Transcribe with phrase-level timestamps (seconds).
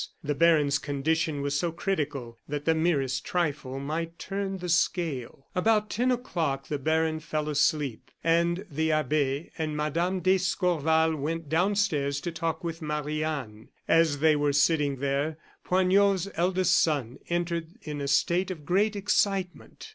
[0.23, 5.45] The baron's condition was so critical that the merest trifle might turn the scale.
[5.53, 10.17] About ten o'clock the baron fell asleep, and the abbe and Mme.
[10.21, 13.69] d'Escorval went downstairs to talk with Marie Anne.
[13.87, 19.89] As they were sitting there Poignot's eldest son entered in a state of great excitement.